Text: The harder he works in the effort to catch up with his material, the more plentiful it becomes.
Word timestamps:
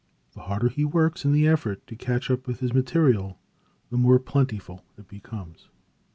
The 0.33 0.41
harder 0.41 0.67
he 0.67 0.83
works 0.83 1.25
in 1.25 1.31
the 1.31 1.47
effort 1.47 1.85
to 1.85 1.95
catch 1.95 2.31
up 2.31 2.47
with 2.47 2.59
his 2.59 2.73
material, 2.73 3.37
the 3.91 3.97
more 3.97 4.17
plentiful 4.17 4.83
it 4.97 5.07
becomes. 5.07 5.69